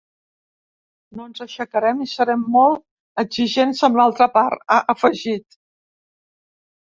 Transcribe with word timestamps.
No 1.17 1.25
ens 1.31 1.41
aixecarem 1.45 1.99
i 2.05 2.07
serem 2.13 2.45
molt 2.55 2.81
exigents 3.23 3.83
amb 3.89 3.99
l’altra 4.01 4.29
part, 4.39 4.65
ha 4.71 4.79
afegit. 4.95 5.59